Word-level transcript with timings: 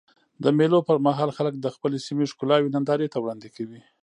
د 0.43 0.45
مېلو 0.57 0.79
پر 0.87 0.97
مهال 1.07 1.29
خلک 1.37 1.53
د 1.59 1.67
خپلي 1.75 1.97
سیمي 2.07 2.25
ښکلاوي 2.31 2.69
نندارې 2.75 3.07
ته 3.13 3.17
وړاندي 3.19 3.49
کوي. 3.55 3.81